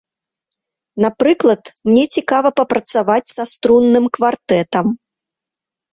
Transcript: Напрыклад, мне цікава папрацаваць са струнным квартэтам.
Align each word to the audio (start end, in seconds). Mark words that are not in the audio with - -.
Напрыклад, 1.05 1.63
мне 1.89 2.03
цікава 2.17 2.49
папрацаваць 2.61 3.29
са 3.35 3.43
струнным 3.53 4.05
квартэтам. 4.19 4.85